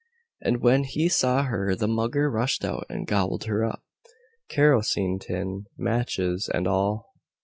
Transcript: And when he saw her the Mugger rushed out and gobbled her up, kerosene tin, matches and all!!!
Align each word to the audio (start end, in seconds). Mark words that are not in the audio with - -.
And 0.41 0.61
when 0.61 0.83
he 0.85 1.07
saw 1.09 1.43
her 1.43 1.75
the 1.75 1.87
Mugger 1.87 2.27
rushed 2.31 2.65
out 2.65 2.87
and 2.89 3.05
gobbled 3.05 3.43
her 3.43 3.63
up, 3.63 3.83
kerosene 4.49 5.19
tin, 5.19 5.65
matches 5.77 6.49
and 6.51 6.67
all!!! 6.67 7.13